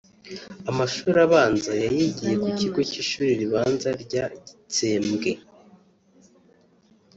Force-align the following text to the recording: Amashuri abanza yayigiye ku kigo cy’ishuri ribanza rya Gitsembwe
Amashuri 0.71 1.17
abanza 1.27 1.71
yayigiye 1.83 2.35
ku 2.43 2.49
kigo 2.59 2.79
cy’ishuri 2.89 3.31
ribanza 3.39 3.89
rya 4.03 4.25
Gitsembwe 4.45 5.31